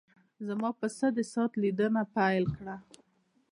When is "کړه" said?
2.57-2.75